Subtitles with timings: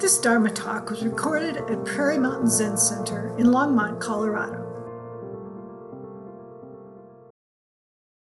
[0.00, 4.66] This Dharma talk was recorded at Prairie Mountain Zen Center in Longmont, Colorado.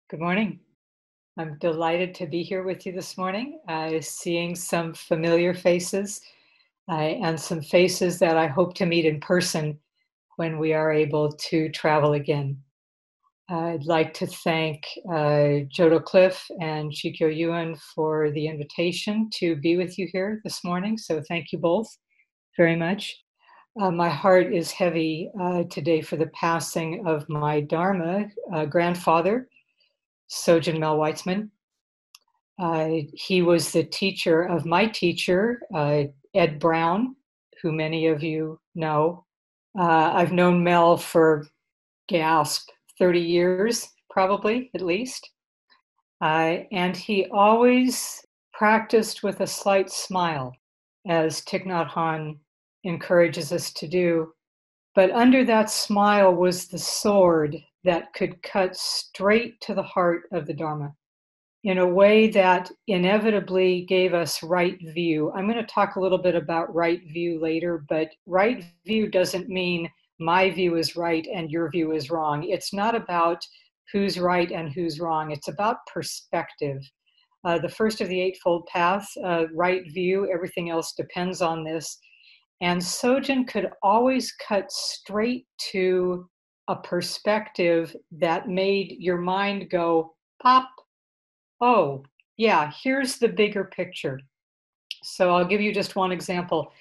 [0.10, 0.60] Good morning.
[1.38, 6.20] I'm delighted to be here with you this morning, uh, seeing some familiar faces
[6.90, 9.80] uh, and some faces that I hope to meet in person
[10.36, 12.62] when we are able to travel again.
[13.52, 19.76] I'd like to thank uh, Jodo Cliff and Chikyo Ewan for the invitation to be
[19.76, 20.98] with you here this morning.
[20.98, 21.90] So thank you both
[22.56, 23.14] very much.
[23.80, 29.50] Uh, my heart is heavy uh, today for the passing of my Dharma uh, grandfather,
[30.30, 31.50] Sojun Mel Weitzman.
[32.58, 37.18] Uh, he was the teacher of my teacher, uh, Ed Brown,
[37.62, 39.26] who many of you know.
[39.78, 41.48] I've known Mel for
[42.08, 42.70] gasp
[43.02, 45.28] 30 years, probably at least.
[46.22, 50.54] Uh, and he always practiced with a slight smile,
[51.08, 52.38] as Thich Nhat Hanh
[52.84, 54.32] encourages us to do.
[54.94, 60.46] But under that smile was the sword that could cut straight to the heart of
[60.46, 60.94] the Dharma
[61.64, 65.32] in a way that inevitably gave us right view.
[65.32, 69.50] I'm going to talk a little bit about right view later, but right view doesn't
[69.50, 69.90] mean
[70.22, 72.44] my view is right and your view is wrong.
[72.44, 73.44] It's not about
[73.92, 76.82] who's right and who's wrong, it's about perspective.
[77.44, 81.98] Uh, the first of the Eightfold Path, uh, right view, everything else depends on this.
[82.62, 86.30] And Sojun could always cut straight to
[86.68, 90.70] a perspective that made your mind go pop.
[91.60, 92.04] Oh,
[92.38, 94.20] yeah, here's the bigger picture.
[95.04, 96.72] So I'll give you just one example.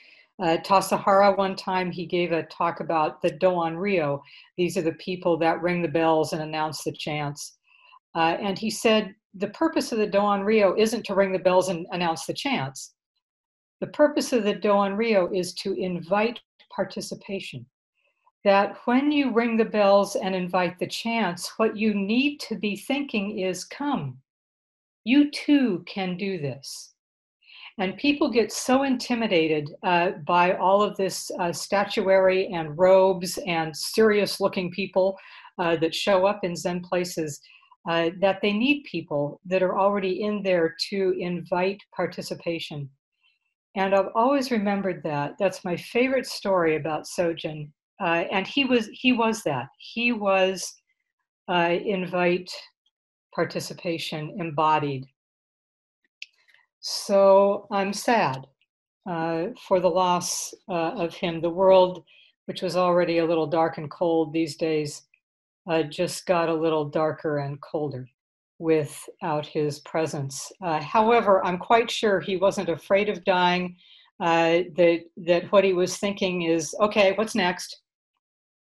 [0.41, 4.23] Uh, Tassajara, one time, he gave a talk about the Doan Ryo.
[4.57, 7.59] These are the people that ring the bells and announce the chants.
[8.15, 11.69] Uh, and he said, the purpose of the Doan Ryo isn't to ring the bells
[11.69, 12.95] and announce the chants.
[13.81, 16.41] The purpose of the Doan Ryo is to invite
[16.75, 17.67] participation.
[18.43, 22.77] That when you ring the bells and invite the chants, what you need to be
[22.77, 24.19] thinking is come.
[25.05, 26.95] You too can do this.
[27.81, 33.75] And people get so intimidated uh, by all of this uh, statuary and robes and
[33.75, 35.19] serious looking people
[35.59, 37.41] uh, that show up in Zen places
[37.89, 42.91] uh, that they need people that are already in there to invite participation.
[43.77, 45.37] And I've always remembered that.
[45.39, 47.71] That's my favorite story about Sojun.
[47.99, 49.69] Uh, and he was he was that.
[49.79, 50.75] He was
[51.49, 52.51] uh, invite
[53.35, 55.07] participation embodied.
[56.81, 58.47] So I'm sad
[59.09, 61.41] uh, for the loss uh, of him.
[61.41, 62.05] The world,
[62.47, 65.03] which was already a little dark and cold these days,
[65.71, 68.09] uh, just got a little darker and colder
[68.59, 70.51] without his presence.
[70.63, 73.77] Uh, however, I'm quite sure he wasn't afraid of dying.
[74.19, 77.81] Uh, that that what he was thinking is, okay, what's next?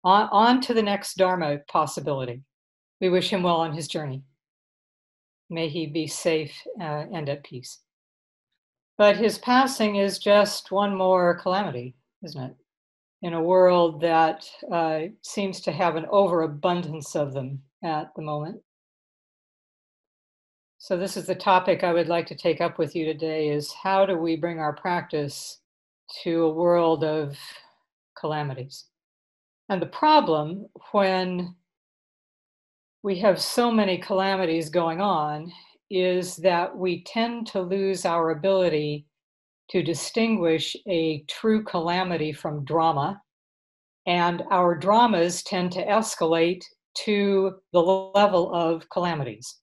[0.04, 2.42] On, on to the next Dharma possibility.
[3.00, 4.24] We wish him well on his journey.
[5.50, 7.80] May he be safe uh, and at peace.
[9.02, 12.56] But his passing is just one more calamity, isn't it?
[13.24, 18.62] In a world that uh, seems to have an overabundance of them at the moment.
[20.78, 23.74] So this is the topic I would like to take up with you today is
[23.74, 25.62] how do we bring our practice
[26.22, 27.36] to a world of
[28.16, 28.86] calamities?
[29.68, 31.56] And the problem when
[33.02, 35.52] we have so many calamities going on
[35.92, 39.06] is that we tend to lose our ability
[39.70, 43.22] to distinguish a true calamity from drama.
[44.08, 46.64] And our dramas tend to escalate
[47.06, 49.60] to the level of calamities,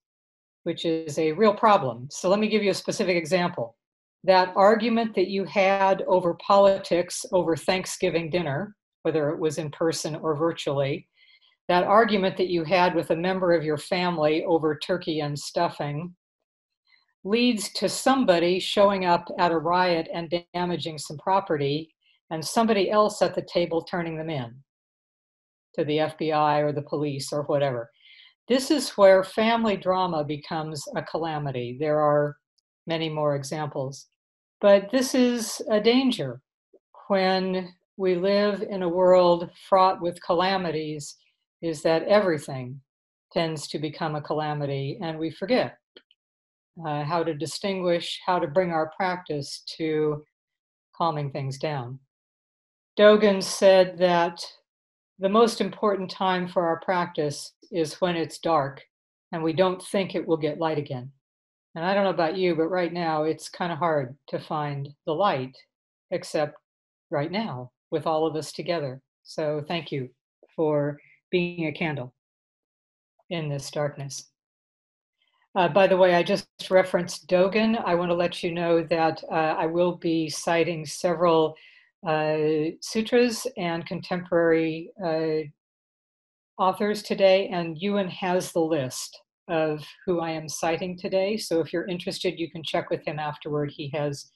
[0.63, 2.09] which is a real problem.
[2.11, 3.77] So let me give you a specific example.
[4.25, 10.17] That argument that you had over politics over Thanksgiving dinner, whether it was in person
[10.17, 11.09] or virtually,
[11.69, 16.15] that argument that you had with a member of your family over turkey and stuffing
[17.25, 21.95] leads to somebody showing up at a riot and damaging some property
[22.31, 24.55] and somebody else at the table turning them in
[25.75, 27.91] to the FBI or the police or whatever.
[28.49, 31.77] This is where family drama becomes a calamity.
[31.79, 32.37] There are
[32.87, 34.07] many more examples.
[34.61, 36.41] But this is a danger
[37.09, 41.17] when we live in a world fraught with calamities
[41.63, 42.81] is that everything
[43.33, 45.79] tends to become a calamity and we forget
[46.87, 50.25] uh, how to distinguish, how to bring our practice to
[50.97, 51.99] calming things down.
[52.99, 54.45] Dogen said that
[55.19, 58.83] the most important time for our practice is when it's dark
[59.33, 61.11] and we don't think it will get light again.
[61.75, 64.89] And I don't know about you, but right now it's kind of hard to find
[65.07, 65.57] the light
[66.11, 66.57] except
[67.11, 69.01] right now with all of us together.
[69.23, 70.09] So thank you
[70.57, 70.99] for
[71.31, 72.15] being a candle
[73.31, 74.31] in this darkness.
[75.55, 77.83] Uh, by the way, I just referenced Dogen.
[77.85, 81.57] I want to let you know that uh, I will be citing several
[82.07, 82.37] uh,
[82.81, 85.49] sutras and contemporary uh,
[86.63, 91.37] authors today, and Ewan has the list of who I am citing today.
[91.37, 93.73] So if you're interested, you can check with him afterward.
[93.75, 94.31] He has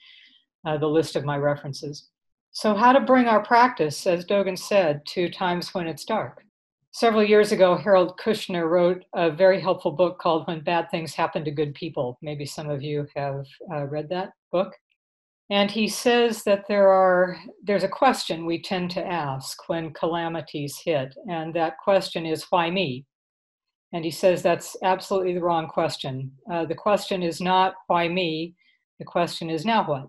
[0.66, 2.08] uh, the list of my references.
[2.52, 6.44] So, how to bring our practice, as Dogen said, to times when it's dark.
[6.94, 11.42] Several years ago, Harold Kushner wrote a very helpful book called When Bad Things Happen
[11.42, 12.18] to Good People.
[12.20, 14.74] Maybe some of you have uh, read that book.
[15.48, 20.78] And he says that there are there's a question we tend to ask when calamities
[20.84, 23.06] hit, and that question is why me?
[23.94, 26.30] And he says that's absolutely the wrong question.
[26.50, 28.54] Uh, the question is not why me.
[28.98, 30.08] The question is now what?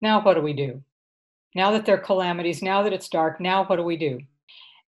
[0.00, 0.80] Now what do we do?
[1.56, 4.20] Now that there are calamities, now that it's dark, now what do we do?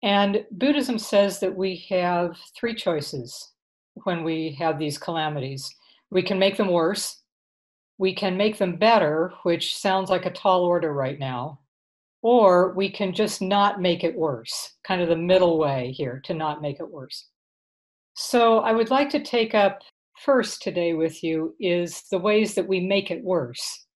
[0.03, 3.53] And Buddhism says that we have three choices
[4.05, 5.69] when we have these calamities.
[6.11, 7.23] We can make them worse,
[7.99, 11.61] we can make them better, which sounds like a tall order right now,
[12.23, 16.35] or we can just not make it worse, kind of the middle way here to
[16.35, 17.29] not make it worse.
[18.15, 19.81] So I would like to take up
[20.25, 23.87] first today with you is the ways that we make it worse,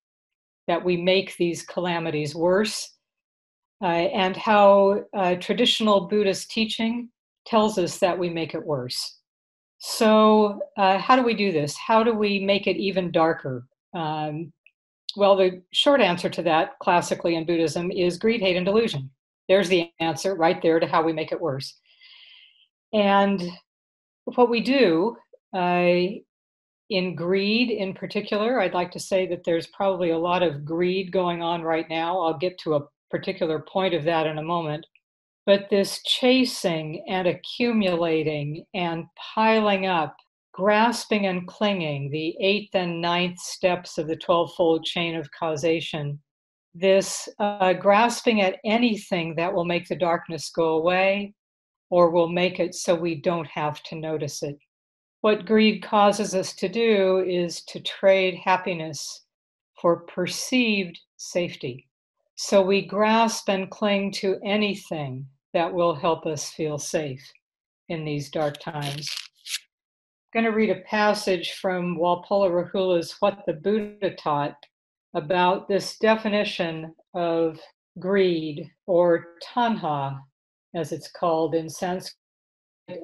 [0.66, 2.96] that we make these calamities worse,
[3.86, 7.08] and how uh, traditional Buddhist teaching
[7.46, 9.18] tells us that we make it worse.
[9.78, 11.76] So, uh, how do we do this?
[11.76, 13.66] How do we make it even darker?
[13.94, 14.52] Um,
[15.16, 19.10] well, the short answer to that, classically in Buddhism, is greed, hate, and delusion.
[19.48, 21.76] There's the answer right there to how we make it worse.
[22.92, 23.42] And
[24.24, 25.16] what we do
[25.56, 26.20] uh,
[26.90, 31.10] in greed, in particular, I'd like to say that there's probably a lot of greed
[31.10, 32.20] going on right now.
[32.20, 34.86] I'll get to a particular point of that in a moment.
[35.46, 39.04] But this chasing and accumulating and
[39.34, 40.16] piling up
[40.52, 46.20] grasping and clinging, the eighth and ninth steps of the 12 fold chain of causation,
[46.74, 51.34] this uh, grasping at anything that will make the darkness go away
[51.90, 54.56] or will make it so we don't have to notice it.
[55.22, 59.24] What greed causes us to do is to trade happiness
[59.80, 61.89] for perceived safety.
[62.42, 67.22] So we grasp and cling to anything that will help us feel safe
[67.90, 69.14] in these dark times.
[70.34, 74.56] I'm going to read a passage from Walpola Rahula's What the Buddha Taught
[75.12, 77.60] about this definition of
[77.98, 80.18] greed or tanha,
[80.74, 82.16] as it's called in Sanskrit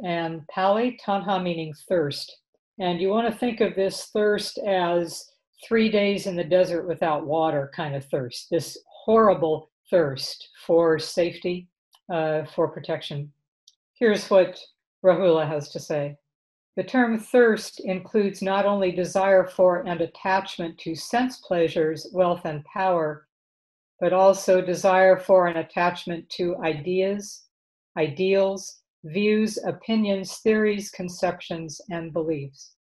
[0.02, 2.34] and Pali, tanha meaning thirst.
[2.80, 5.26] And you want to think of this thirst as
[5.66, 11.68] three days in the desert without water kind of thirst, this horrible thirst for safety,
[12.12, 13.32] uh, for protection.
[13.94, 14.58] Here's what
[15.04, 16.16] Rahula has to say.
[16.74, 22.64] The term thirst includes not only desire for and attachment to sense pleasures, wealth, and
[22.64, 23.28] power,
[24.00, 27.44] but also desire for and attachment to ideas,
[27.96, 32.75] ideals, views, opinions, theories, conceptions, and beliefs.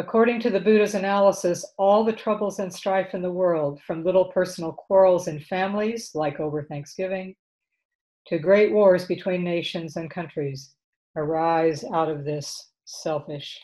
[0.00, 4.24] According to the Buddha's analysis, all the troubles and strife in the world, from little
[4.24, 7.36] personal quarrels in families, like over Thanksgiving,
[8.28, 10.74] to great wars between nations and countries,
[11.16, 13.60] arise out of this selfish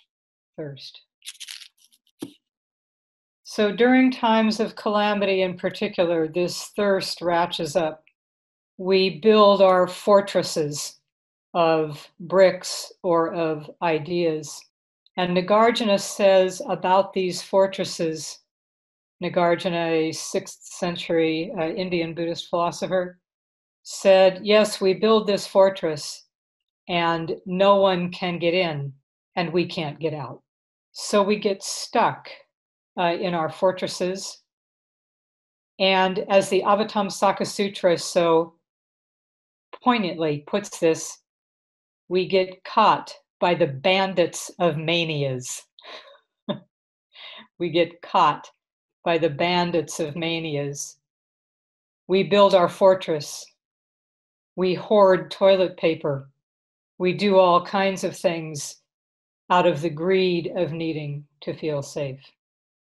[0.58, 1.00] thirst.
[3.44, 8.04] So during times of calamity in particular, this thirst ratchets up.
[8.76, 11.00] We build our fortresses
[11.54, 14.65] of bricks or of ideas.
[15.16, 18.40] And Nagarjuna says about these fortresses,
[19.22, 23.18] Nagarjuna, a sixth century uh, Indian Buddhist philosopher,
[23.82, 26.24] said, Yes, we build this fortress
[26.88, 28.92] and no one can get in
[29.36, 30.42] and we can't get out.
[30.92, 32.28] So we get stuck
[32.98, 34.42] uh, in our fortresses.
[35.78, 38.54] And as the Avatamsaka Sutra so
[39.82, 41.18] poignantly puts this,
[42.08, 43.14] we get caught
[43.46, 45.62] by the bandits of manias.
[47.60, 48.50] we get caught
[49.04, 50.98] by the bandits of manias.
[52.08, 53.46] We build our fortress.
[54.56, 56.28] We hoard toilet paper.
[56.98, 58.78] We do all kinds of things
[59.48, 62.24] out of the greed of needing to feel safe.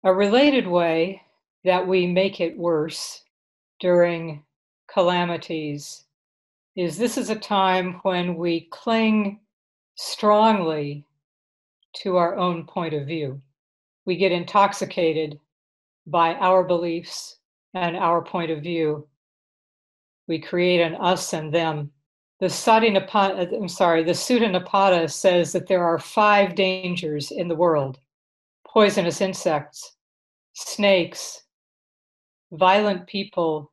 [0.04, 1.20] A related way
[1.64, 3.22] that we make it worse
[3.78, 4.42] during
[4.90, 6.06] calamities
[6.76, 9.40] is this is a time when we cling
[9.96, 11.04] strongly
[12.02, 13.40] to our own point of view.
[14.04, 15.40] We get intoxicated
[16.06, 17.38] by our beliefs
[17.74, 19.08] and our point of view.
[20.28, 21.90] We create an us and them.
[22.38, 27.54] The Sutta Nipata, I'm sorry, the Sutta says that there are five dangers in the
[27.54, 27.98] world
[28.66, 29.96] poisonous insects,
[30.52, 31.44] snakes,
[32.52, 33.72] violent people,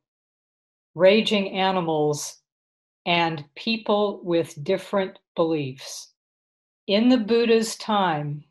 [0.94, 2.40] raging animals,
[3.04, 6.13] and people with different beliefs.
[6.86, 8.44] In the Buddha's time,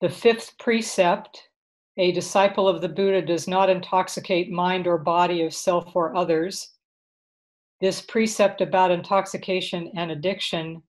[0.00, 1.48] the fifth precept
[1.96, 6.74] a disciple of the Buddha does not intoxicate mind or body of self or others.
[7.80, 10.82] This precept about intoxication and addiction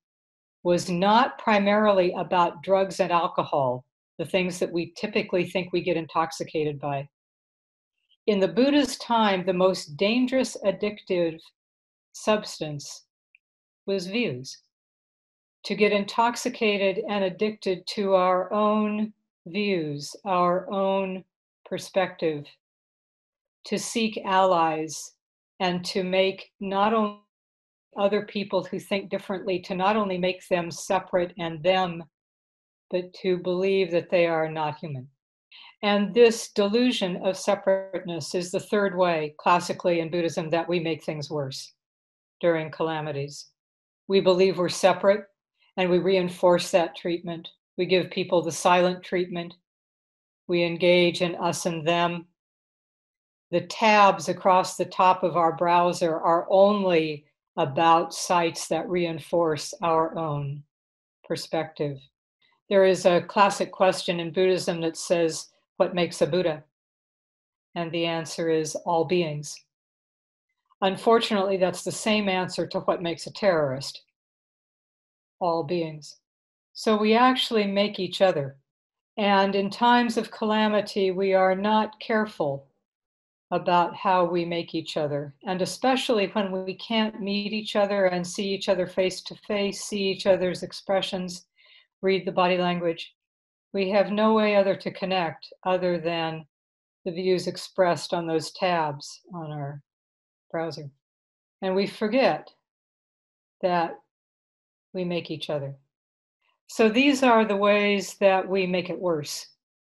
[0.62, 3.84] was not primarily about drugs and alcohol,
[4.20, 7.10] the things that we typically think we get intoxicated by.
[8.28, 11.40] In the Buddha's time, the most dangerous addictive
[12.12, 13.06] substance
[13.88, 14.62] was views.
[15.66, 19.14] To get intoxicated and addicted to our own
[19.46, 21.24] views, our own
[21.66, 22.46] perspective,
[23.66, 25.14] to seek allies,
[25.60, 27.20] and to make not only
[27.98, 32.04] other people who think differently, to not only make them separate and them,
[32.90, 35.08] but to believe that they are not human.
[35.84, 41.04] And this delusion of separateness is the third way, classically in Buddhism, that we make
[41.04, 41.74] things worse
[42.40, 43.48] during calamities.
[44.08, 45.26] We believe we're separate
[45.78, 47.50] and we reinforce that treatment.
[47.78, 49.54] We give people the silent treatment.
[50.48, 52.26] We engage in us and them.
[53.52, 57.26] The tabs across the top of our browser are only
[57.58, 60.64] about sites that reinforce our own
[61.24, 61.98] perspective.
[62.70, 65.48] There is a classic question in Buddhism that says,
[65.78, 66.64] What makes a Buddha?
[67.76, 69.58] And the answer is all beings.
[70.82, 74.04] Unfortunately, that's the same answer to what makes a terrorist
[75.42, 76.18] all beings.
[76.74, 78.56] So we actually make each other.
[79.18, 82.68] And in times of calamity, we are not careful
[83.52, 85.36] about how we make each other.
[85.46, 89.84] And especially when we can't meet each other and see each other face to face,
[89.84, 91.48] see each other's expressions,
[92.02, 93.14] read the body language.
[93.74, 96.46] We have no way other to connect other than
[97.04, 99.82] the views expressed on those tabs on our
[100.50, 100.90] browser.
[101.62, 102.50] And we forget
[103.62, 103.96] that
[104.94, 105.76] we make each other.
[106.68, 109.48] So these are the ways that we make it worse,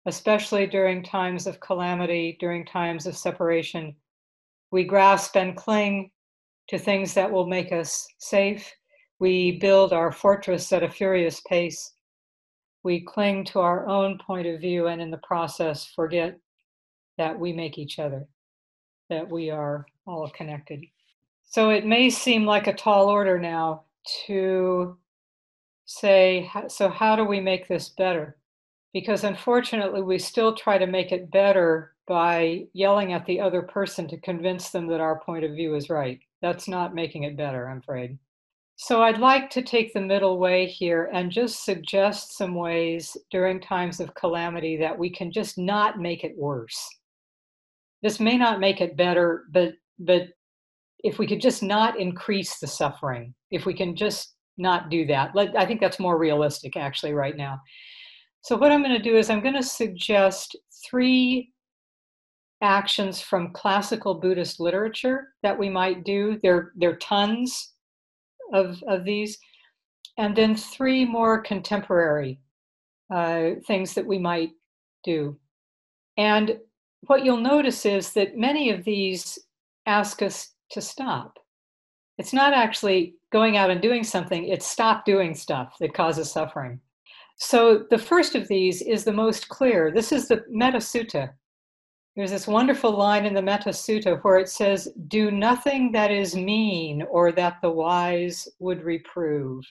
[0.07, 3.95] especially during times of calamity, during times of separation.
[4.71, 6.11] We grasp and cling
[6.69, 8.73] to things that will make us safe.
[9.19, 11.93] We build our fortress at a furious pace.
[12.83, 16.39] We cling to our own point of view and in the process forget
[17.19, 18.27] that we make each other,
[19.11, 20.85] that we are all connected.
[21.43, 23.85] So it may seem like a tall order now
[24.27, 24.97] to
[25.87, 28.37] say, so how do we make this better?
[28.93, 34.09] Because unfortunately, we still try to make it better by yelling at the other person
[34.09, 36.21] to convince them that our point of view is right.
[36.41, 38.19] That's not making it better, I'm afraid.
[38.77, 43.61] So I'd like to take the middle way here and just suggest some ways during
[43.61, 46.89] times of calamity that we can just not make it worse.
[48.03, 50.31] This may not make it better, but but
[51.03, 55.35] if we could just not increase the suffering, if we can just not do that.
[55.35, 57.61] Let, I think that's more realistic actually right now.
[58.43, 60.57] So what I'm going to do is I'm going to suggest
[60.89, 61.53] three
[62.61, 66.39] actions from classical Buddhist literature that we might do.
[66.43, 67.73] There, there are tons
[68.53, 69.39] of, of these.
[70.19, 72.39] And then three more contemporary
[73.13, 74.51] uh, things that we might
[75.05, 75.39] do.
[76.17, 76.59] And
[77.07, 79.39] what you'll notice is that many of these
[79.87, 81.39] ask us to stop.
[82.19, 86.81] It's not actually going out and doing something, it's stop doing stuff that causes suffering.
[87.37, 89.91] So the first of these is the most clear.
[89.91, 91.31] This is the Metta Sutta.
[92.15, 96.37] There's this wonderful line in the Metta Sutta where it says, Do nothing that is
[96.37, 99.65] mean or that the wise would reprove.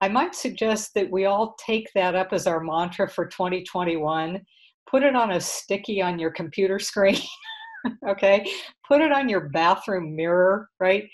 [0.00, 4.40] I might suggest that we all take that up as our mantra for 2021.
[4.88, 7.20] Put it on a sticky on your computer screen.
[8.08, 8.50] okay?
[8.86, 11.08] Put it on your bathroom mirror, right?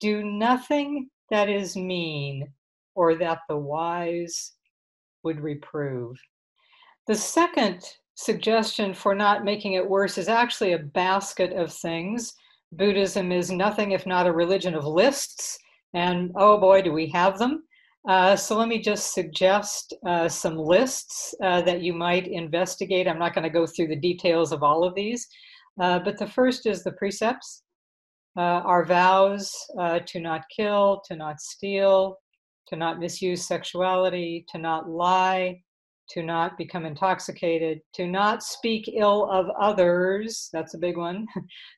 [0.00, 2.46] Do nothing that is mean
[2.94, 4.52] or that the wise
[5.24, 6.16] would reprove.
[7.06, 7.82] The second
[8.14, 12.34] suggestion for not making it worse is actually a basket of things.
[12.72, 15.58] Buddhism is nothing if not a religion of lists,
[15.94, 17.62] and oh boy, do we have them.
[18.08, 23.06] Uh, so let me just suggest uh, some lists uh, that you might investigate.
[23.06, 25.28] I'm not going to go through the details of all of these,
[25.80, 27.62] uh, but the first is the precepts
[28.36, 32.16] uh, our vows uh, to not kill, to not steal,
[32.68, 35.60] to not misuse sexuality, to not lie,
[36.10, 41.26] to not become intoxicated, to not speak ill of others, that's a big one,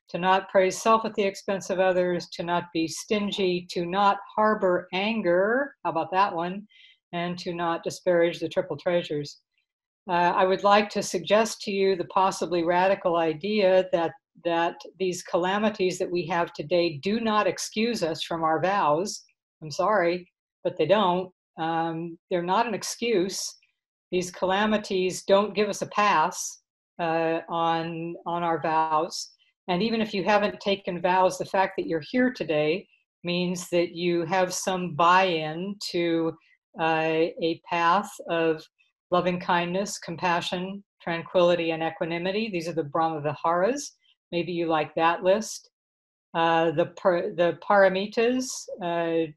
[0.08, 4.18] to not praise self at the expense of others, to not be stingy, to not
[4.36, 6.66] harbor anger, how about that one,
[7.12, 9.38] and to not disparage the triple treasures.
[10.10, 14.12] Uh, I would like to suggest to you the possibly radical idea that
[14.44, 19.22] that these calamities that we have today do not excuse us from our vows.
[19.62, 20.26] I'm sorry,
[20.64, 21.30] but they don't.
[21.58, 23.54] Um, they're not an excuse
[24.10, 26.62] these calamities don't give us a pass
[26.98, 29.30] uh, on on our vows.
[29.68, 32.86] And even if you haven't taken vows, the fact that you're here today
[33.22, 36.32] means that you have some buy-in to
[36.80, 38.64] uh, a path of
[39.10, 42.50] loving kindness, compassion, tranquility, and equanimity.
[42.50, 43.96] These are the Brahma Viharas.
[44.32, 45.70] Maybe you like that list.
[46.34, 48.46] Uh, the par- the paramitas,
[48.82, 49.30] uh,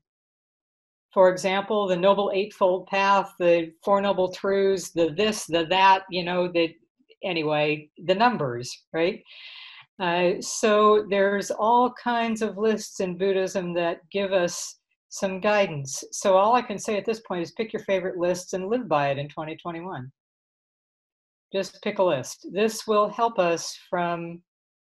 [1.12, 6.24] for example, the Noble Eightfold Path, the Four Noble Truths, the this, the that, you
[6.24, 6.76] know, the
[7.24, 9.24] anyway, the numbers, right?
[10.00, 14.80] Uh, so there's all kinds of lists in Buddhism that give us
[15.14, 16.04] some guidance.
[16.12, 18.88] So all I can say at this point is pick your favorite lists and live
[18.88, 20.12] by it in 2021.
[21.54, 22.48] Just pick a list.
[22.52, 24.42] This will help us from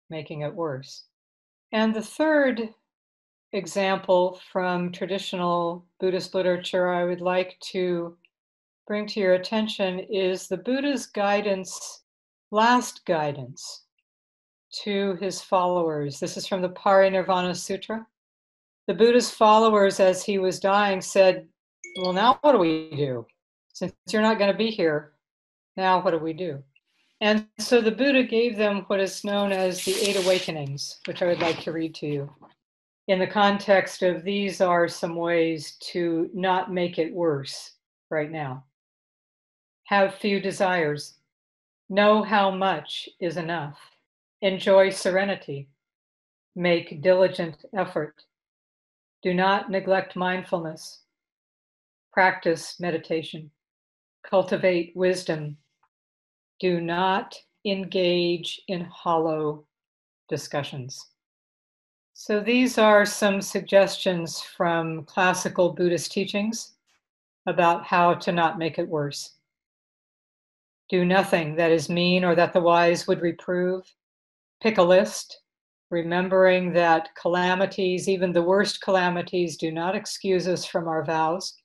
[0.10, 1.06] making it worse.
[1.72, 2.68] And the third
[3.54, 8.18] example from traditional Buddhist literature I would like to
[8.88, 12.04] bring to your attention is the Buddha's guidance,
[12.52, 13.84] last guidance
[14.84, 16.20] to his followers.
[16.20, 18.06] This is from the Parinirvana Sutra.
[18.90, 21.48] The Buddha's followers, as he was dying, said,
[22.02, 23.28] Well, now what do we do?
[23.72, 25.14] Since you're not going to be here,
[25.78, 26.64] now what do we do?
[27.22, 31.28] And so the Buddha gave them what is known as the Eight Awakenings, which I
[31.28, 32.34] would like to read to you
[33.10, 37.74] in the context of these are some ways to not make it worse
[38.12, 38.64] right now.
[39.86, 41.16] Have few desires.
[41.90, 43.80] Know how much is enough.
[44.44, 45.70] Enjoy serenity.
[46.56, 48.16] Make diligent effort.
[49.22, 51.02] Do not neglect mindfulness.
[52.14, 53.52] Practice meditation.
[54.24, 55.58] Cultivate wisdom.
[56.60, 59.66] Do not engage in hollow
[60.30, 61.08] discussions.
[62.14, 66.74] So these are some suggestions from classical Buddhist teachings
[67.46, 69.36] about how to not make it worse.
[70.90, 73.84] Do nothing that is mean or that the wise would reprove.
[74.62, 75.42] Pick a list,
[75.90, 81.56] remembering that calamities, even the worst calamities, do not excuse us from our vows.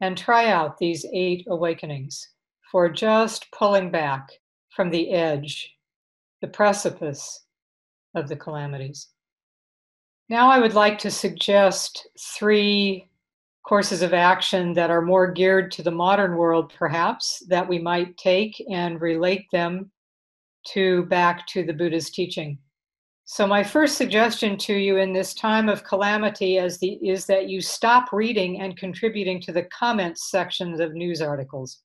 [0.00, 2.28] And try out these eight awakenings
[2.70, 4.28] for just pulling back
[4.74, 5.74] from the edge,
[6.42, 7.46] the precipice
[8.14, 9.08] of the calamities.
[10.28, 13.08] Now, I would like to suggest three
[13.66, 18.16] courses of action that are more geared to the modern world, perhaps, that we might
[18.16, 19.90] take and relate them
[20.68, 22.58] to back to the Buddha's teaching.
[23.28, 27.48] So, my first suggestion to you in this time of calamity is, the, is that
[27.48, 31.82] you stop reading and contributing to the comments sections of news articles.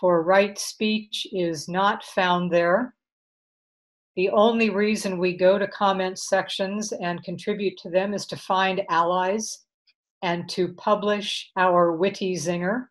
[0.00, 2.94] For right speech is not found there.
[4.16, 8.80] The only reason we go to comment sections and contribute to them is to find
[8.88, 9.66] allies
[10.22, 12.86] and to publish our witty zinger.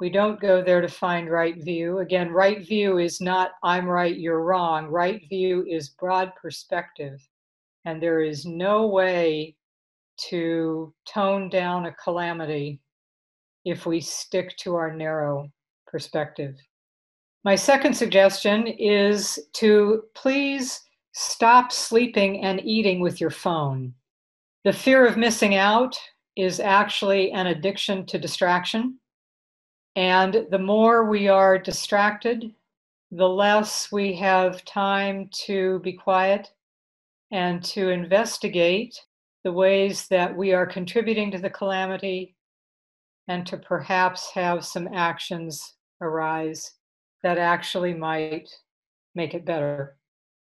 [0.00, 1.98] We don't go there to find right view.
[1.98, 4.86] Again, right view is not I'm right, you're wrong.
[4.86, 7.20] Right view is broad perspective.
[7.84, 9.56] And there is no way
[10.28, 12.80] to tone down a calamity
[13.64, 15.50] if we stick to our narrow
[15.86, 16.56] perspective.
[17.44, 20.80] My second suggestion is to please
[21.12, 23.94] stop sleeping and eating with your phone.
[24.64, 25.96] The fear of missing out
[26.36, 28.98] is actually an addiction to distraction.
[29.98, 32.54] And the more we are distracted,
[33.10, 36.52] the less we have time to be quiet
[37.32, 38.96] and to investigate
[39.42, 42.36] the ways that we are contributing to the calamity
[43.26, 46.74] and to perhaps have some actions arise
[47.24, 48.48] that actually might
[49.16, 49.96] make it better.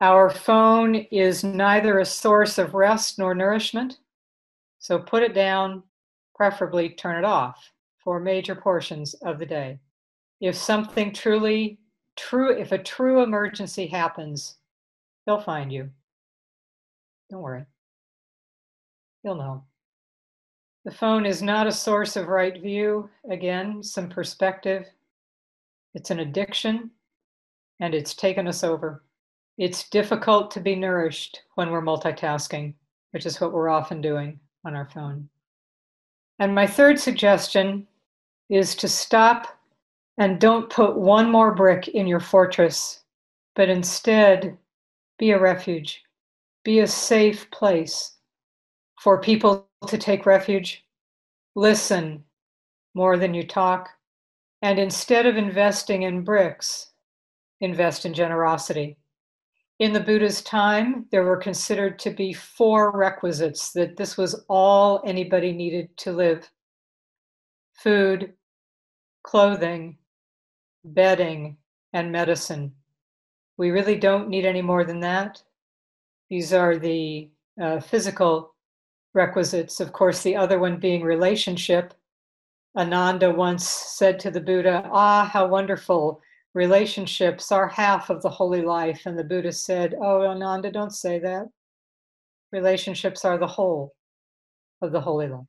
[0.02, 4.00] Our phone is neither a source of rest nor nourishment,
[4.80, 5.84] so put it down,
[6.36, 7.72] preferably turn it off
[8.04, 9.80] for major portions of the day.
[10.42, 11.80] If something truly
[12.16, 14.58] true, if a true emergency happens,
[15.26, 15.90] they'll find you.
[17.30, 17.66] Don't worry.
[19.24, 19.64] You'll know.
[20.86, 23.10] The phone is not a source of right view.
[23.30, 24.86] Again, some perspective
[25.96, 26.92] it's an addiction
[27.80, 29.04] and it's taken us over.
[29.58, 32.76] It's difficult to be nourished when we're multitasking,
[33.12, 35.30] which is what we're often doing on our phone.
[36.40, 37.88] And my third suggestion
[38.50, 39.48] is to stop
[40.20, 43.02] And don't put one more brick in your fortress,
[43.56, 44.58] but instead
[45.20, 46.04] be a refuge,
[46.66, 48.18] be a safe place
[49.02, 50.86] for people to take refuge.
[51.56, 52.26] Listen
[52.96, 53.90] more than you talk.
[54.64, 56.92] And instead of investing in bricks,
[57.62, 58.99] invest in generosity.
[59.80, 65.02] In the Buddha's time, there were considered to be four requisites that this was all
[65.06, 66.52] anybody needed to live
[67.74, 68.34] food,
[69.24, 69.98] clothing,
[70.84, 71.56] bedding,
[71.94, 72.74] and medicine.
[73.56, 75.42] We really don't need any more than that.
[76.30, 77.30] These are the
[77.62, 78.56] uh, physical
[79.14, 79.80] requisites.
[79.80, 81.94] Of course, the other one being relationship.
[82.76, 86.22] Ananda once said to the Buddha, Ah, how wonderful.
[86.56, 89.04] Relationships are half of the holy life.
[89.06, 91.48] And the Buddha said, Oh, Ananda, don't say that.
[92.52, 93.94] Relationships are the whole
[94.82, 95.46] of the holy life.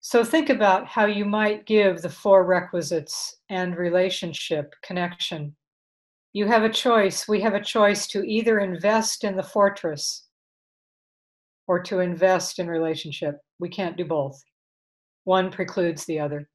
[0.00, 5.54] So think about how you might give the four requisites and relationship connection.
[6.32, 7.28] You have a choice.
[7.28, 10.26] We have a choice to either invest in the fortress
[11.68, 13.38] or to invest in relationship.
[13.60, 14.42] We can't do both.
[15.24, 16.48] One precludes the other.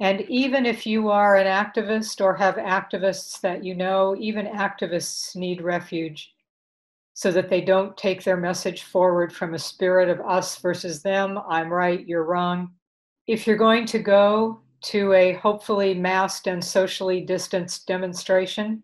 [0.00, 5.36] And even if you are an activist or have activists that you know, even activists
[5.36, 6.32] need refuge
[7.14, 11.38] so that they don't take their message forward from a spirit of us versus them.
[11.48, 12.72] I'm right, you're wrong.
[13.26, 18.82] If you're going to go to a hopefully masked and socially distanced demonstration,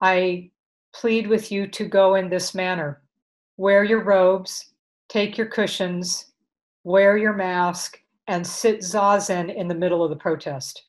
[0.00, 0.50] I
[0.92, 3.02] plead with you to go in this manner.
[3.56, 4.72] Wear your robes,
[5.08, 6.32] take your cushions,
[6.84, 8.01] wear your mask,
[8.32, 10.86] and sit zazen in the middle of the protest.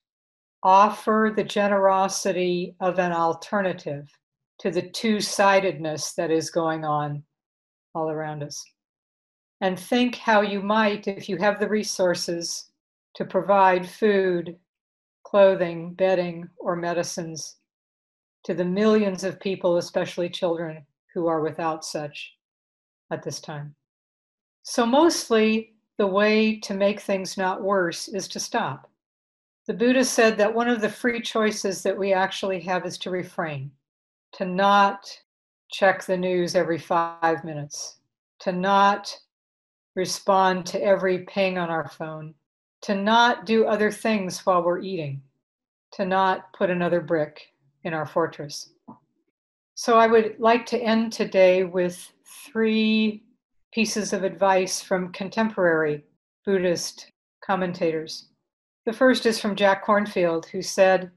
[0.63, 4.09] Offer the generosity of an alternative
[4.59, 7.21] to the two sidedness that is going on
[7.93, 8.63] all around us.
[9.59, 12.69] And think how you might, if you have the resources,
[13.15, 14.55] to provide food,
[15.25, 17.57] clothing, bedding, or medicines
[18.45, 22.35] to the millions of people, especially children, who are without such
[23.11, 23.75] at this time.
[24.63, 28.89] So, mostly, the way to make things not worse is to stop.
[29.67, 33.09] The Buddha said that one of the free choices that we actually have is to
[33.09, 33.71] refrain,
[34.33, 35.07] to not
[35.71, 37.97] check the news every five minutes,
[38.39, 39.17] to not
[39.95, 42.33] respond to every ping on our phone,
[42.81, 45.21] to not do other things while we're eating,
[45.93, 47.53] to not put another brick
[47.83, 48.71] in our fortress.
[49.75, 53.23] So I would like to end today with three
[53.73, 56.03] pieces of advice from contemporary
[56.45, 57.11] Buddhist
[57.43, 58.27] commentators.
[58.85, 61.11] The first is from Jack Kornfield, who said,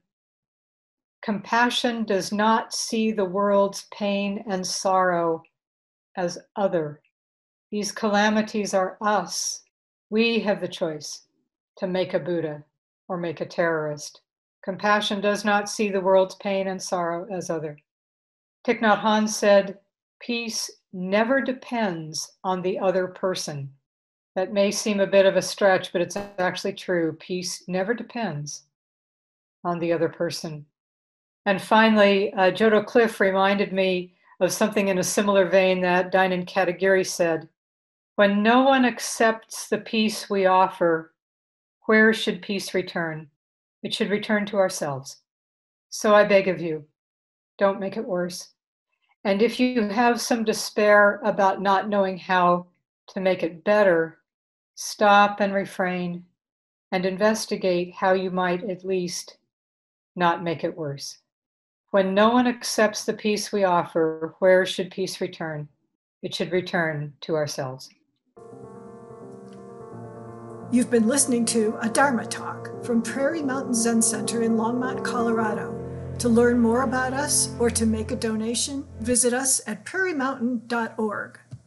[1.23, 5.43] Compassion does not see the world's pain and sorrow
[6.17, 7.03] as other.
[7.71, 9.63] These calamities are us.
[10.09, 11.27] We have the choice
[11.79, 12.65] to make a Buddha
[13.09, 14.21] or make a terrorist.
[14.65, 17.77] Compassion does not see the world's pain and sorrow as other.
[18.67, 19.79] Thich Nhat Hanh said,
[20.21, 23.71] Peace never depends on the other person.
[24.35, 27.13] That may seem a bit of a stretch, but it's actually true.
[27.21, 28.63] Peace never depends
[29.63, 30.65] on the other person.
[31.45, 36.47] And finally, uh, Jodo Cliff reminded me of something in a similar vein that Dainin
[36.47, 37.49] Katagiri said.
[38.17, 41.15] When no one accepts the peace we offer,
[41.85, 43.29] where should peace return?
[43.83, 45.19] It should return to ourselves.
[45.91, 46.85] So I beg of you,
[47.59, 48.56] don't make it worse.
[49.27, 52.67] And if you have some despair about not knowing how
[53.09, 54.19] to make it better,
[54.77, 56.25] stop and refrain
[56.93, 59.39] and investigate how you might at least
[60.15, 61.19] not make it worse.
[61.91, 65.67] When no one accepts the peace we offer, where should peace return?
[66.23, 67.91] It should return to ourselves.
[70.71, 75.76] You've been listening to a Dharma talk from Prairie Mountain Zen Center in Longmont, Colorado.
[76.21, 81.39] To learn more about us or to make a donation, visit us at prairiemountain.org.